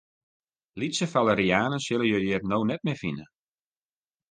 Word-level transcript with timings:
Lytse 0.83 1.07
falerianen 1.11 1.85
sille 1.89 2.09
je 2.09 2.23
hjir 2.23 2.49
no 2.55 2.61
net 2.73 2.85
mear 2.91 3.01
fine. 3.05 3.31